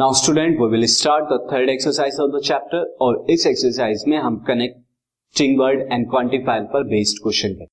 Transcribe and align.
Now 0.00 0.12
student 0.14 0.60
we 0.60 0.66
will 0.70 0.84
start 0.86 1.24
the 1.28 1.36
third 1.52 1.70
exercise 1.70 2.18
of 2.22 2.30
the 2.32 2.40
chapter 2.46 2.82
और 3.02 3.30
इस 3.30 3.46
exercise 3.46 4.02
में 4.08 4.16
हम 4.18 4.36
कनेक्टिंग 4.48 5.58
वर्ड 5.60 5.80
एंड 5.92 6.04
क्वांटिफायर 6.10 6.62
पर 6.74 6.82
based 6.88 7.22
question 7.22 7.54
करें 7.54 7.66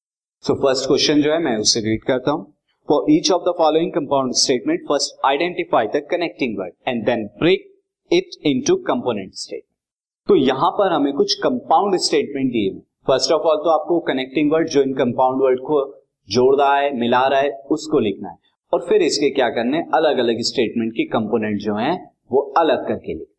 सो 0.44 0.54
फ़र्स्ट 0.62 0.88
क्वेश्चन 0.88 1.22
जो 1.22 1.32
है, 1.32 1.38
मैं 1.40 1.56
उसे 1.58 1.80
रीड 1.80 2.04
करता 2.04 2.32
हूँ। 2.32 2.44
For 2.88 3.12
each 3.12 3.32
of 3.32 3.44
the 3.44 3.54
following 3.58 3.92
compound 3.94 4.34
statement 4.36 4.82
first 4.88 5.26
identify 5.26 5.88
the 5.88 6.02
connecting 6.12 6.58
word 6.60 6.74
and 6.88 7.04
then 7.06 7.26
break 7.42 7.68
it 8.12 8.40
into 8.46 8.76
component 8.88 9.32
statement 9.34 10.28
तो 10.28 10.36
यहाँ 10.38 10.72
पर 10.80 10.92
हमें 10.94 11.12
कुछ 11.14 11.34
कंपाउंड 11.44 11.98
स्टेटमेंट 12.08 12.52
दिए 12.52 12.72
हुए 12.72 12.82
फ़र्स्ट 13.08 13.32
ऑफ़ 13.32 13.48
ऑल 13.52 13.58
तो 13.58 13.70
आपको 13.70 14.00
कनेक्टिंग 14.10 14.52
वर्ड 14.52 14.70
जो 14.70 14.82
इन 14.82 14.94
कंपाउंड 15.04 15.44
वर्ड 15.44 15.60
को 15.70 15.84
जोड़ 16.30 16.56
रहा 16.56 16.76
है, 16.76 16.92
मिला 16.98 17.26
रहा 17.28 17.40
है, 17.40 17.52
उसको 17.72 18.00
लिखना 18.00 18.30
है। 18.30 18.38
और 18.74 18.86
फिर 18.90 19.02
इसके 19.04 19.30
क्या 19.30 19.50
करने 19.52 19.86
अलग 19.94 20.18
अलग 20.20 20.42
स्टेटमेंट 20.46 20.92
के 20.94 21.04
कंपोनेंट 21.10 21.62
जो 21.62 21.76
हैं 21.76 21.96
वो 22.32 22.42
अलग 22.58 22.88
करके 22.88 23.14
लिखना 23.14 23.34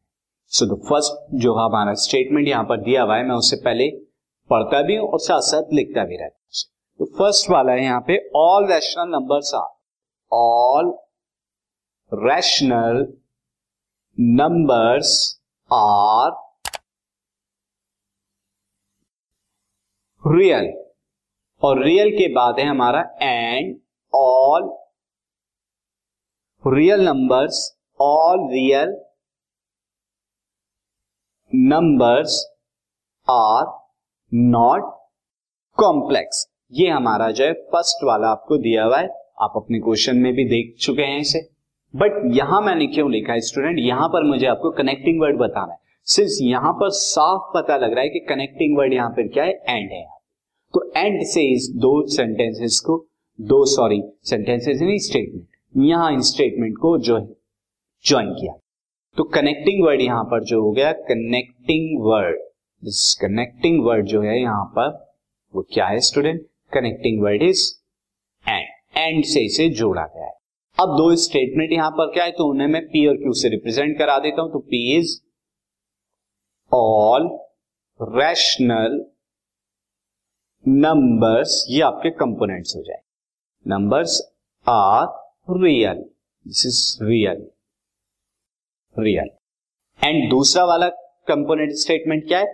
सो 0.53 0.67
द 0.67 0.79
फ़र्स्ट 0.89 1.37
जो 1.43 1.55
हमारा 1.55 1.95
स्टेटमेंट 2.03 2.49
यहाँ 2.49 2.65
पर 2.65 2.81
दिया 2.83 3.03
हुआ 3.03 3.17
है, 3.17 3.27
मैं 3.29 3.35
उससे 3.37 3.57
पहले 3.65 3.89
पढ़ता 4.51 4.83
भी 4.83 4.97
हूँ 4.97 5.09
और 5.09 5.21
साथ 5.21 5.41
साथ 5.43 5.73
लिखता 5.75 6.05
भी 6.05 6.17
रहता 6.17 6.37
हूँ। 6.37 6.45
तो 7.01 7.05
फ़र्स्ट 7.19 7.51
वाला 7.51 7.73
है 7.73 7.83
यहाँ 7.83 8.01
पे 8.07 8.19
all 8.37 8.67
rational 8.73 9.09
numbers 9.11 9.55
are 9.55 9.69
all 10.33 10.93
rational 12.13 13.07
numbers 14.19 15.13
are 15.71 16.31
real 20.25 20.73
और 21.63 21.83
रियल 21.85 22.11
के 22.11 22.29
बाद 22.35 22.59
है 22.61 22.67
हमारा 22.67 23.01
and 23.23 23.77
all 24.13 24.71
real 26.65 27.05
numbers 27.05 27.59
all 28.01 28.41
real 28.51 28.89
numbers 31.53 32.35
are 33.29 33.65
not 34.33 34.91
complex 35.79 36.47
ये 36.73 36.89
हमारा 36.89 37.31
जो 37.31 37.45
है 37.45 37.53
फ़र्स्ट 37.53 38.05
वाला 38.05 38.29
आपको 38.29 38.57
दिया 38.59 38.85
हुआ 38.85 38.99
है। 38.99 39.09
आप 39.43 39.53
अपने 39.57 39.79
क्वेश्चन 39.79 40.17
में 40.17 40.33
भी 40.35 40.45
देख 40.45 40.75
चुके 40.81 41.03
हैं 41.03 41.21
इसे। 41.21 41.41
बट 41.95 42.21
यहाँ 42.37 42.61
मैंने 42.63 42.87
क्यों 42.87 43.11
लिखा 43.11 43.33
है 43.33 43.41
स्टूडेंट 43.41 43.79
यहाँ 43.79 44.09
पर 44.09 44.25
मुझे 44.25 44.47
आपको 44.47 44.71
कनेक्टिंग 44.71 45.21
वर्ड 45.21 45.39
बताना 45.39 45.73
है। 45.73 45.79
सिर्फ़ 46.07 46.43
यहाँ 46.43 46.73
पर 46.73 46.91
साफ़ 46.91 47.51
पता 47.55 47.77
लग 47.77 47.93
रहा 47.93 48.03
है 48.03 48.09
कि 48.09 48.21
कनेक्टिंग 48.29 48.77
वर्ड 48.79 48.93
यहाँ 48.93 49.11
पर 49.11 49.29
क्या 49.29 49.45
है? 49.45 49.53
एंड 49.69 49.93
है। 49.93 50.05
तो 50.75 50.91
एंड 50.97 51.23
से 51.25 51.43
इस 51.53 51.71
दो 51.77 52.07
सेंटेंसेस 52.09 52.81
को, 52.81 52.99
दो 53.39 53.65
सॉरी 53.67 54.03
सेंटेंसेस 54.25 54.81
नहीं 54.81 54.99
स्टेटमेंट 54.99 55.87
यहाँ 55.87 56.13
इन 56.13 56.21
स्टेटमेंट 56.25 56.77
को 56.79 56.97
जो 56.99 57.17
है 57.17 57.46
ज्वाइन 58.07 58.33
किया। 58.33 58.53
तो 59.17 59.25
कनेक्टिंग 59.35 59.85
वर्ड 59.85 60.01
यहाँ 60.01 60.25
पर 60.25 60.45
जो 60.45 60.61
हो 60.63 60.71
गया 60.73 60.93
connecting 61.09 62.01
word 62.03 62.39
this 62.83 63.15
connecting 63.21 63.85
word 63.85 64.07
जो 64.07 64.21
है 64.23 64.41
यहाँ 64.41 64.65
पर, 64.77 64.89
वो 65.55 65.63
क्या 65.73 65.87
है 65.87 66.01
student 66.03 66.47
connecting 66.73 67.23
word 67.23 67.43
is 67.43 67.63
and 68.47 68.67
and 68.97 69.25
से 69.25 69.41
इसे 69.45 69.69
जोड़ा 69.71 70.05
गया 70.05 70.25
है। 70.25 70.35
अब 70.79 70.97
दो 70.97 71.15
स्टेटमेंट 71.17 71.73
यहाँ 71.73 71.91
पर 71.91 72.13
क्या 72.15 72.25
है 72.25 72.31
तो 72.33 72.49
उन्हें 72.51 72.69
मैं 72.69 72.83
पी 72.87 73.07
और 73.07 73.17
क्यू 73.17 73.33
से 73.35 73.49
रिप्रेजेंट 73.49 73.97
करा 73.99 74.19
देता 74.19 74.43
हूँ। 74.43 74.53
तो 74.53 74.59
P 74.61 74.81
is 74.97 75.19
all 76.73 77.29
rational 78.01 79.05
numbers 80.65 81.65
ये 81.71 81.81
आपके 81.83 82.11
कंपोनेंट्स 82.19 82.77
हो 82.77 82.83
जाए 82.83 83.01
numbers 83.67 84.21
are 84.67 85.07
real 85.61 86.05
this 86.47 86.67
is 86.67 87.05
real 87.05 87.47
real 88.99 89.29
and 90.01 90.29
दूसरा 90.31 90.65
वाला 90.65 90.89
कंपोनेंट 91.29 91.73
स्टेटमेंट 91.75 92.27
क्या 92.29 92.39
है? 92.39 92.47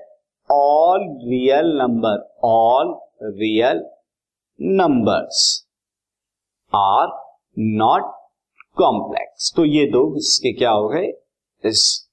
All 0.50 1.00
real 1.24 1.66
number 1.78 2.22
all 2.44 2.94
real 3.38 3.84
numbers 4.60 5.44
are 6.72 7.08
not 7.58 8.10
complex 8.76 9.52
तो 9.56 9.64
ये 9.64 9.86
दो 9.90 10.04
इसके 10.18 10.52
क्या 10.52 10.70
हो 10.70 10.88
गए? 10.88 11.06
इस 11.64 12.08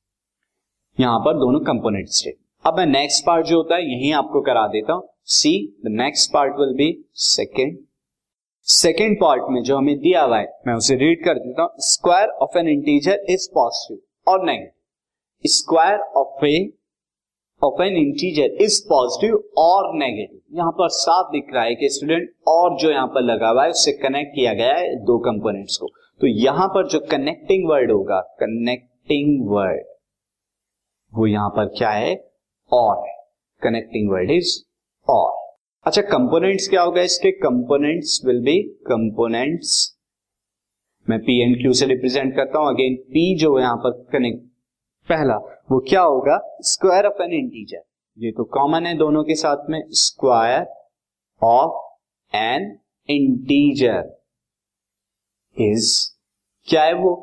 यहाँ 0.97 1.19
पर 1.19 1.37
दोनों 1.39 1.59
कंपोनेंट 1.65 2.07
स्टेटमेंट 2.09 2.47
अब 2.65 2.77
मैं 2.77 2.85
नेक्स्ट 2.85 3.25
पार्ट 3.25 3.45
जो 3.45 3.57
होता 3.57 3.75
है, 3.75 3.83
यही 3.83 4.11
आपको 4.11 4.41
करा 4.41 4.65
देता 4.67 4.93
हूँ. 4.93 5.07
See 5.25 5.51
the 5.85 5.91
next 5.91 6.31
part 6.33 6.55
will 6.59 6.73
be 6.77 6.87
second 7.15 7.77
second 8.67 9.15
part 9.21 9.43
में 9.49 9.61
जो 9.63 9.77
हमें 9.77 9.97
दिया 9.99 10.23
हुआ 10.23 10.37
है, 10.37 10.47
मैं 10.67 10.73
उसे 10.73 10.95
रीड 10.95 11.23
कर 11.25 11.39
देता 11.39 11.61
हूँ. 11.63 11.71
Square 11.79 12.29
of 12.43 12.57
an 12.57 12.67
integer 12.67 13.25
is 13.29 13.49
positive 13.53 13.97
और 14.29 14.43
negative 14.45 15.49
square 15.49 15.99
of 16.17 16.45
a 16.45 16.57
of 17.61 17.81
an 17.83 17.95
integer 17.97 18.63
is 18.63 18.81
positive 18.89 19.35
और 19.57 19.93
नेगेटिव 19.97 20.57
यहाँ 20.57 20.71
पर 20.71 20.89
साफ़ 20.93 21.31
दिख 21.31 21.53
रहा 21.53 21.63
है 21.63 21.75
कि 21.75 21.89
स्टूडेंट 21.89 22.29
और 22.47 22.77
जो 22.79 22.91
यहाँ 22.91 23.07
पर 23.07 23.21
लगा 23.23 23.49
हुआ 23.49 23.63
है, 23.63 23.69
उससे 23.69 23.91
कनेक्ट 23.93 24.31
किया 24.35 24.53
गया 24.53 24.75
है 24.75 24.95
दो 25.05 25.17
कंपोनेंट्स 25.25 25.77
को। 25.77 25.87
तो 26.21 26.27
यहाँ 26.27 26.67
पर 26.67 26.87
जो 26.87 26.99
कनेक्टिंग 27.11 27.69
वर्ड 27.69 27.91
होगा 27.91 28.19
कनेक्टिंग 28.39 29.49
वर्ड 29.49 29.83
वो 31.13 31.27
यहाँ 31.27 31.49
पर 31.49 31.65
क्या 31.77 31.89
है? 31.89 32.15
और 32.71 32.97
है। 32.99 33.13
कनेक्टिंग 33.61 34.09
वर्ड 34.11 34.31
इज़ 34.31 34.57
और 35.07 35.37
अच्छा 35.85 36.01
कंपोनेंट्स 36.01 36.67
क्या 36.69 36.81
होगा 36.81 37.01
इसके? 37.01 37.31
कंपोनेंट्स 37.39 38.21
विल 38.25 38.41
बी 38.43 38.61
कंपोनेंट्स 38.87 39.71
मैं 41.09 41.19
पी 41.19 41.39
एंड 41.41 41.55
क्यू 41.57 41.73
से 41.73 41.85
रिप्रेजेंट 41.85 42.35
करता 42.35 42.59
हूँ. 42.59 42.67
अगेन 42.69 42.95
पी 43.05 43.35
जो 43.39 43.55
है 43.55 43.61
यहाँ 43.63 43.77
पर 43.77 43.91
कनेक्ट 44.11 44.41
पहला, 45.09 45.35
वो 45.71 45.79
क्या 45.89 46.01
होगा? 46.01 46.39
स्क्वायर 46.63 47.05
ऑफ़ 47.05 47.21
एन 47.23 47.33
इंटीजर 47.33 47.81
ये 48.17 48.31
तो 48.31 48.43
कॉमन 48.53 48.85
है 48.85 48.95
दोनों 48.97 49.23
के 49.23 49.35
साथ 49.35 49.69
में. 49.69 49.81
Square 49.89 50.65
of 51.41 52.35
an 52.35 52.71
integer 53.09 54.15
is 55.57 55.91
क्या 56.67 56.83
है 56.83 56.93
वो? 56.93 57.15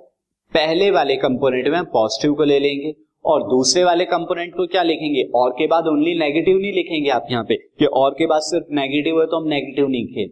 पहले 0.52 0.90
वाले 0.90 1.16
कंपोनेंट 1.16 1.68
में 1.68 1.84
पॉजिटिव 1.84 2.34
को 2.34 2.44
ले 2.44 2.58
लेंगे 2.58 2.94
और 3.24 3.42
दूसरे 3.42 3.84
वाले 3.84 4.04
कंपोनेंट 4.06 4.54
को 4.54 4.66
क्या 4.66 4.82
लिखेंगे? 4.82 5.22
और 5.34 5.50
के 5.50 5.66
बाद 5.66 5.86
ओनली 5.86 6.18
नेगेटिव 6.18 6.58
नहीं 6.58 6.72
लिखेंगे 6.72 7.10
आप 7.10 7.26
यहाँ 7.30 7.44
पे. 7.44 7.56
कि 7.56 7.84
और 7.94 8.10
के 8.10 8.26
बाद 8.26 8.40
सिर्फ़ 8.42 8.74
नेगेटिव 8.74 9.20
है 9.20 9.26
तो 9.26 9.40
हम 9.40 9.48
नेगेटिव 9.48 9.88
नहीं, 9.88 10.26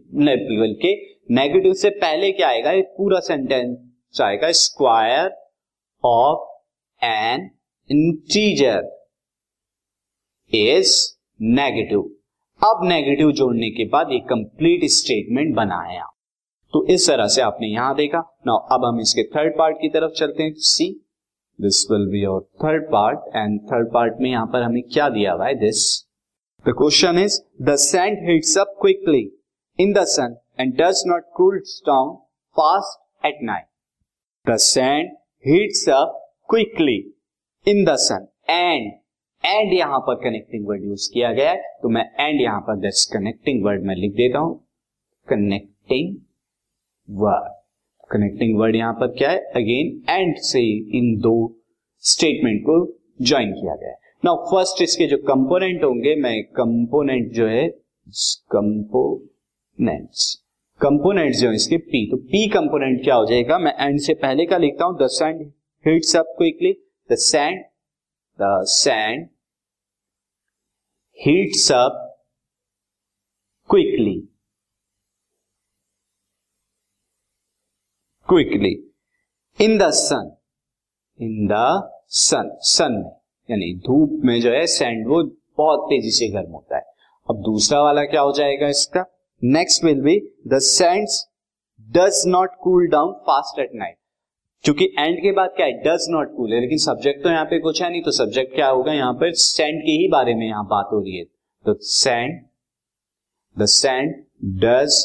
बल्कि 0.59 0.93
नेगेटिव 1.29 1.73
से 1.73 1.89
पहले 1.91 2.31
क्या 2.31 2.47
आएगा? 2.47 2.71
एक 2.71 2.93
पूरा 2.97 3.19
सेंटेंस 3.19 4.21
आएगा 4.21 4.51
square 4.51 5.31
of 6.03 7.05
an 7.05 7.49
integer 7.89 8.91
is 10.51 10.93
negative 11.41 11.99
अब 12.61 12.85
नेगेटिव 12.87 13.31
जोड़ने 13.31 13.69
के 13.69 13.85
बाद 13.89 14.11
एक 14.11 14.23
कंप्लीट 14.23 14.83
स्टेटमेंट 14.91 15.55
बनाया। 15.55 16.05
तो 16.73 16.85
इस 16.85 17.07
तरह 17.07 17.27
से 17.27 17.41
आपने 17.41 17.67
यहाँ 17.67 17.95
देखा। 17.95 18.19
ना 18.47 18.53
अब 18.71 18.85
हम 18.85 18.99
इसके 18.99 19.23
थर्ड 19.29 19.57
पार्ट 19.57 19.77
की 19.77 19.89
तरफ़ 19.89 20.11
चलते 20.11 20.43
हैं। 20.43 20.53
See 20.53 20.89
this 21.59 21.85
will 21.91 22.07
be 22.11 22.23
your 22.23 22.41
third 22.63 22.89
part 22.91 23.35
and 23.35 23.59
third 23.61 23.91
part 23.93 24.21
में 24.21 24.29
यहाँ 24.29 24.45
पर 24.45 24.61
हमें 24.61 24.81
क्या 24.83 25.09
दिया 25.09 25.33
हुआ 25.33 25.47
है? 25.47 25.55
This 25.55 25.83
the 26.65 26.73
question 26.77 27.19
is 27.19 27.41
the 27.61 27.75
sand 27.81 28.17
hits 28.29 28.57
up 28.57 28.75
quickly 28.81 29.29
in 29.79 29.93
the 29.93 30.03
sun 30.07 30.35
and 30.59 30.73
does 30.81 31.03
not 31.07 31.23
cool 31.37 31.57
down 31.87 32.15
fast 32.55 33.25
at 33.25 33.39
night 33.43 33.65
the 34.45 34.57
sand 34.63 35.09
heats 35.45 35.87
up 35.91 36.21
quickly 36.49 36.97
in 37.67 37.83
the 37.85 37.95
sun 37.99 38.27
and 38.49 38.91
and 39.43 39.73
यहाँ 39.73 39.99
पर 39.99 40.15
कनेक्टिंग 40.23 40.67
वर्ड 40.67 40.83
यूज़ 40.83 41.09
किया 41.13 41.31
गया 41.33 41.49
है। 41.51 41.57
तो 41.81 41.89
मैं 41.89 42.03
and 42.19 42.41
यहाँ 42.41 42.61
पर 42.61 42.75
this 42.81 43.05
connecting 43.13 43.63
word 43.65 43.83
में 43.85 43.95
लिख 43.95 44.11
देता 44.13 44.39
हूँ। 44.39 44.55
कनेक्टिंग 45.27 46.15
वर्ड 47.09 47.51
कनेक्टिंग 48.11 48.57
वर्ड 48.59 48.75
यहाँ 48.75 48.93
पर 48.93 49.07
क्या 49.17 49.29
है? 49.29 49.37
अगेन 49.55 50.01
एंड 50.09 50.35
से 50.43 50.61
इन 50.97 51.15
दो 51.21 51.35
स्टेटमेंट 52.03 52.61
को 52.61 52.77
ज्वाइन 53.21 53.51
किया 53.51 53.75
गया 53.75 53.89
है। 53.89 53.97
नाउ 54.23 54.45
फ़र्स्ट 54.45 54.81
इसके 54.81 55.07
जो 55.07 55.17
कंपोनेंट 55.27 55.83
होंगे, 55.83 56.15
मैं 56.15 56.43
कंपोनेंट 56.53 57.31
जो 57.33 57.47
है 57.47 57.67
कंपोनेंट्स 58.51 60.33
कंपोनेंट 60.85 61.35
जो 61.35 61.51
इसके 61.51 61.77
पी 61.77 62.05
तो 62.11 62.17
पी 62.17 62.47
कंपोनेंट 62.49 63.03
क्या 63.03 63.15
हो 63.15 63.25
जाएगा? 63.25 63.57
मैं 63.59 63.75
एंड 63.79 63.99
से 63.99 64.13
पहले 64.13 64.45
का 64.45 64.57
लिखता 64.57 64.85
हूँ 64.85 64.97
the 64.97 65.07
sand 65.07 65.41
hits 65.87 66.15
up 66.15 66.25
quickly 66.37 66.71
the 67.11 67.15
sand 67.15 67.61
the 68.41 68.65
sand 68.67 69.29
heats 71.17 71.71
up 71.71 72.01
quickly 73.69 74.15
quickly 78.27 78.73
in 79.65 79.77
the 79.77 79.89
sun 79.89 80.31
in 81.21 81.47
the 81.47 81.55
sun 82.07 82.57
sun 82.61 83.01
यानी 83.51 83.73
धूप 83.77 84.21
में 84.25 84.39
जो 84.41 84.51
है 84.51 84.65
सैंड 84.67 85.07
वो 85.07 85.23
बहुत 85.57 85.87
तेज़ी 85.89 86.11
से 86.11 86.27
गर्म 86.27 86.51
होता 86.51 86.75
है। 86.75 86.83
अब 87.29 87.41
दूसरा 87.41 87.81
वाला 87.81 88.03
क्या 88.03 88.21
हो 88.21 88.31
जाएगा 88.31 88.67
इसका? 88.67 89.05
Next 89.43 89.83
will 89.83 90.01
be 90.01 90.19
the 90.47 90.59
sand 90.61 91.07
does 91.87 92.23
not 92.27 92.55
cool 92.63 92.87
down 92.87 93.13
fast 93.27 93.59
at 93.59 93.71
night 93.75 93.97
क्योंकि 94.63 94.85
एंड 94.99 95.17
के 95.21 95.31
बाद 95.31 95.49
क्या 95.55 95.65
है? 95.65 95.71
डज 95.83 96.05
नॉट 96.09 96.35
कूल 96.35 96.53
है। 96.53 96.59
लेकिन 96.61 96.77
सब्जेक्ट 96.77 97.23
तो 97.23 97.29
यहाँ 97.29 97.45
पे 97.45 97.59
कुछ 97.59 97.81
है 97.81 97.89
नहीं 97.89 98.01
तो 98.03 98.11
सब्जेक्ट 98.11 98.53
क्या 98.55 98.67
होगा 98.67 98.93
यहाँ 98.93 99.13
पर? 99.13 99.33
सैंड 99.33 99.81
के 99.81 99.91
ही 99.91 100.07
बारे 100.11 100.33
में 100.35 100.45
यहाँ 100.47 100.65
बात 100.65 100.89
हो 100.91 100.99
रही 100.99 101.17
है। 101.17 101.25
तो 101.65 101.73
sand 101.81 102.39
the 103.57 103.65
sand 103.65 104.13
does 104.63 105.03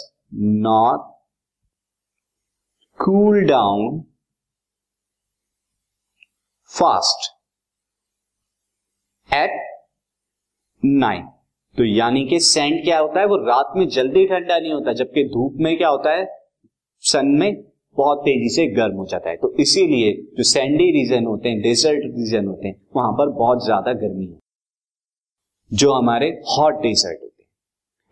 not 0.63 1.09
cool 2.99 3.45
down 3.47 4.01
fast 6.73 7.31
at 9.29 9.61
nine 10.83 11.29
तो 11.77 11.85
यानी 11.87 12.25
कि 12.27 12.39
सैंड 12.43 12.83
क्या 12.85 12.99
होता 12.99 13.21
है? 13.21 13.27
वो 13.27 13.37
रात 13.39 13.73
में 13.77 13.87
जल्दी 13.89 14.25
ठंडा 14.27 14.59
नहीं 14.59 14.73
होता, 14.73 14.93
जबकि 14.95 15.25
धूप 15.27 15.57
में 15.61 15.77
क्या 15.77 15.89
होता 15.89 16.11
है? 16.11 16.27
सन 17.05 17.27
में 17.41 17.63
बहुत 17.97 18.19
तेज़ी 18.21 18.49
से 18.49 18.67
गर्म 18.75 18.97
हो 18.97 19.07
जाता 19.07 19.31
है। 19.31 19.37
तो 19.37 19.53
इसीलिए 19.61 20.13
जो 20.37 20.43
सैंडी 20.45 20.91
रीजन 20.93 21.27
होते 21.27 21.49
हैं 21.49 21.61
डेजर्ट 21.63 22.05
रीजन 22.17 22.47
होते 22.47 22.69
हैं, 22.69 22.75
वहाँ 22.97 23.13
पर 23.13 23.29
बहुत 23.39 23.65
ज़्यादा 23.65 23.93
गर्मी 23.95 24.27
है, 24.27 24.39
जो 25.71 25.93
हमारे 25.93 26.29
हॉट 26.49 26.81
डेजर्ट 26.83 27.23
होते 27.23 27.43
हैं। 27.43 27.49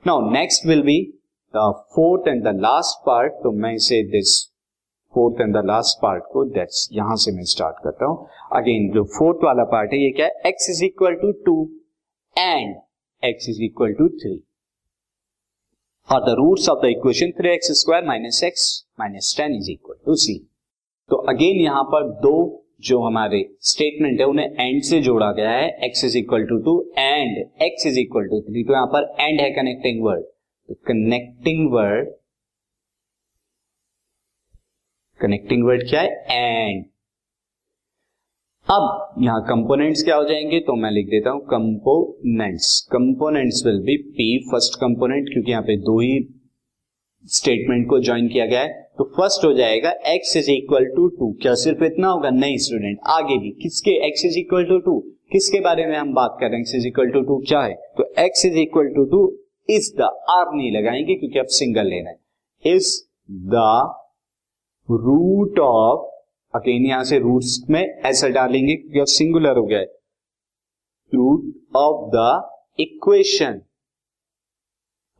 Now 0.04 0.30
next 0.30 0.66
will 0.66 0.82
be 0.82 1.00
the 1.54 1.70
fourth 1.94 2.28
and 2.28 2.42
the 2.44 2.54
last 2.60 3.06
part 3.06 3.32
तो 3.42 3.52
मैं 3.54 3.72
इसे 3.74 4.02
this 4.10 4.34
fourth 5.14 5.40
and 5.40 5.54
the 5.56 5.64
last 5.66 6.02
part 6.02 6.24
को 6.32 6.44
दैट्स 6.46 6.88
यहाँ 6.92 7.16
से 7.16 7.32
मैं 7.32 7.44
स्टार्ट 7.46 7.76
करता 7.84 8.06
हूँ। 8.06 8.26
अगेन 8.56 8.90
जो 8.94 9.04
फोर्थ 9.18 9.44
वाला 9.44 9.64
पार्ट 9.66 9.92
है, 9.92 9.98
ये 9.98 10.10
क्या 10.10 10.26
है? 10.26 10.32
X 10.46 10.70
is 10.70 10.84
equal 10.84 11.14
to 11.16 11.32
two 11.46 11.62
and 12.36 12.74
x 13.22 13.48
is 13.48 13.62
equal 13.62 13.92
to 13.92 14.08
three 14.18 14.36
और 16.08 16.20
the 16.24 16.34
roots 16.38 16.68
of 16.68 16.78
the 16.82 16.90
equation 16.90 17.30
three 17.30 17.48
x 17.48 17.72
square 17.80 18.04
minus 18.04 18.42
x 18.44 18.66
minus 19.00 19.34
ten 19.36 19.54
is 19.54 19.70
equal 19.70 19.96
to 20.06 20.14
C 20.16 20.38
तो 21.10 21.16
अगेन 21.30 21.60
यहाँ 21.60 21.82
पर 21.84 22.08
दो 22.20 22.34
जो 22.80 23.00
हमारे 23.02 23.38
स्टेटमेंट 23.62 24.20
है, 24.20 24.26
उन्हें 24.26 24.56
एंड 24.60 24.82
से 24.82 25.00
जोड़ा 25.00 25.30
गया 25.32 25.50
है 25.50 25.68
x 25.84 26.04
is 26.04 26.16
equal 26.18 26.44
to 26.46 26.58
two 26.64 26.74
and 26.98 27.62
x 27.62 27.86
is 27.86 27.98
equal 28.00 28.28
to 28.28 28.40
three 28.40 28.64
तो 28.64 28.72
यहाँ 28.72 28.86
पर 28.86 29.14
एंड 29.20 29.40
है 29.40 29.50
कनेक्टिंग 29.50 30.02
वर्ड 30.04 30.24
तो 30.68 30.74
कनेक्टिंग 30.86 31.72
वर्ड 31.72 32.08
कनेक्टिंग 35.20 35.64
वर्ड 35.64 35.88
क्या 35.90 36.00
है? 36.00 36.08
एंड 36.30 36.84
अब 38.70 39.14
यहाँ 39.22 39.40
कंपोनेंट्स 39.40 40.02
क्या 40.04 40.16
हो 40.16 40.24
जाएँगे 40.24 40.58
तो 40.60 40.74
मैं 40.76 40.90
लिख 40.90 41.06
देता 41.06 41.30
हूँ 41.30 41.40
components 41.40 42.80
components 42.92 43.62
will 43.66 43.78
be 43.82 43.96
P 44.16 44.26
first 44.50 44.74
component 44.74 45.28
क्योंकि 45.28 45.50
यहाँ 45.50 45.62
पे 45.62 45.76
दो 45.76 45.98
ही 46.00 46.18
स्टेटमेंट 47.24 47.86
को 47.90 48.00
ज्वाइन 48.00 48.28
किया 48.28 48.46
गया 48.46 48.60
है। 48.60 48.72
तो 48.98 49.04
फ़र्स्ट 49.16 49.44
हो 49.44 49.52
जाएगा 49.52 49.92
x 50.10 50.36
is 50.36 50.50
equal 50.50 50.84
to 50.96 51.08
two 51.08 51.30
क्या 51.42 51.54
सिर्फ़ 51.54 51.84
इतना 51.84 52.08
होगा? 52.08 52.30
नहीं 52.30 52.58
स्टूडेंट 52.58 52.98
आगे 53.06 53.38
भी। 53.38 53.50
किसके 53.62 53.96
x 54.10 54.24
is 54.26 54.38
equal 54.38 54.64
to 54.64 54.78
two 54.80 54.98
किसके 55.32 55.60
बारे 55.60 55.86
में 55.86 55.96
हम 55.96 56.12
बात 56.14 56.36
कर 56.40 56.50
रहे 56.50 56.58
हैं? 56.58 56.76
इज़ 56.76 56.86
इक्वल 56.86 57.10
टू 57.10 57.22
टू 57.22 57.38
क्या 57.48 57.62
है? 57.62 57.74
तो 57.98 58.10
x 58.18 58.44
is 58.46 58.58
equal 58.58 58.92
to 58.96 59.04
two 59.04 59.22
is 59.68 59.92
the 59.98 60.10
R 60.30 60.54
नहीं 60.54 60.70
लगाएँगे 60.72 61.14
क्योंकि 61.14 61.38
अब 61.38 61.46
सिंगल 61.56 61.86
लेना 61.86 62.10
है। 62.10 62.76
Is 62.76 62.92
the 63.30 63.64
root 64.88 65.58
of 65.60 66.06
again 66.54 66.86
यहाँ 66.86 67.04
से 67.04 67.18
रूट्स 67.18 67.58
में 67.70 67.80
ऐसा 67.80 68.28
डालेंगे, 68.28 68.74
क्योंकि 68.74 69.00
अब 69.00 69.06
सिंगुलर 69.06 69.56
हो 69.56 69.64
गया 69.66 69.78
है। 69.78 69.86
रूट 71.12 71.76
ऑफ़ 71.76 72.10
द 72.14 72.80
इक्वेशन 72.80 73.60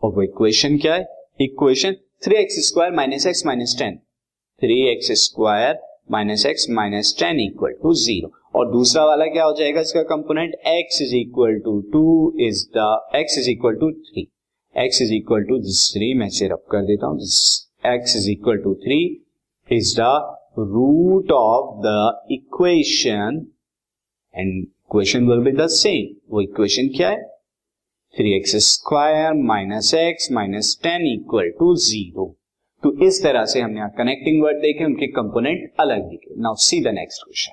और 0.02 0.12
वो 0.14 0.22
इक्वेशन 0.22 0.78
क्या 0.78 0.94
है? 0.94 1.06
Equation 1.40 1.96
three 2.24 2.36
x 2.36 2.54
square 2.68 2.92
minus 2.92 3.26
x 3.26 3.44
minus 3.46 3.76
ten 3.78 3.96
three 4.62 4.80
x 4.88 5.10
square 5.22 5.78
minus 6.10 6.46
x 6.46 6.66
minus 6.70 7.14
ten 7.18 7.40
equal 7.40 7.72
to 7.82 7.92
zero 7.94 8.30
और 8.58 8.70
दूसरा 8.72 9.04
वाला 9.04 9.24
क्या 9.26 9.44
हो 9.44 9.52
जाएगा 9.56 9.80
इसका 9.80 10.02
component 10.14 10.54
x 10.68 11.00
is 11.02 11.14
equal 11.16 11.58
to 11.64 11.80
two 11.92 12.02
is 12.46 12.64
the 12.76 12.86
x 13.16 13.38
is 13.38 13.50
equal 13.50 13.76
to 13.80 13.90
three 13.92 14.28
x 14.76 15.02
is 15.02 15.12
equal 15.14 15.44
to 15.44 15.60
three 15.60 16.12
मैं 16.18 16.28
से 16.38 16.48
rub 16.48 16.64
कर 16.70 16.84
देता 16.86 17.06
हूँ। 17.06 17.18
X 17.18 18.16
is 18.16 18.30
equal 18.30 18.58
to 18.62 18.74
three 18.84 19.00
is 19.68 19.94
the 20.00 20.10
root 20.72 21.30
of 21.32 21.74
the 21.82 21.88
equation 22.32 23.40
and 24.34 24.62
equation 24.62 25.28
will 25.28 25.40
be 25.44 25.52
the 25.52 25.66
same 25.72 26.14
वो 26.30 26.40
equation 26.40 26.88
क्या 26.96 27.08
है? 27.08 27.22
Three 28.14 28.36
x 28.36 28.56
square 28.66 29.32
minus 29.46 29.92
x 29.94 30.30
minus 30.32 30.78
ten 30.82 31.06
equal 31.12 31.50
to 31.58 31.74
zero 31.76 32.34
तो 32.82 32.92
इस 33.06 33.22
तरह 33.22 33.44
से 33.44 33.60
हमने 33.60 33.88
कनेक्टिंग 33.98 34.42
वर्ड 34.42 34.56
देखे, 34.56 34.84
उनके 34.84 35.06
कंपोनेंट 35.12 35.72
अलग 35.80 36.08
दिखे। 36.10 36.40
Now 36.40 36.54
see 36.64 36.80
the 36.84 36.88
next 36.94 37.24
question 37.24 37.52